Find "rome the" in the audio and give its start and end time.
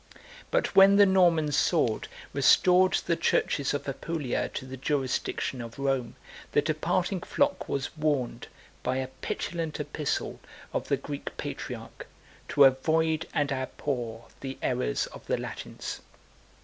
5.77-6.61